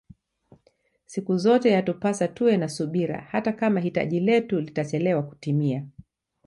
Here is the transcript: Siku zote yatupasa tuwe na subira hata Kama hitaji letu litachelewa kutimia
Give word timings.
Siku 1.05 1.37
zote 1.37 1.69
yatupasa 1.71 2.27
tuwe 2.27 2.57
na 2.57 2.69
subira 2.69 3.21
hata 3.21 3.51
Kama 3.53 3.79
hitaji 3.79 4.19
letu 4.19 4.59
litachelewa 4.61 5.23
kutimia 5.23 5.85